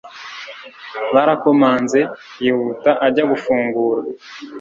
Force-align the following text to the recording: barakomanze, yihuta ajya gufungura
barakomanze, 1.13 1.99
yihuta 2.43 2.91
ajya 3.05 3.23
gufungura 3.31 4.01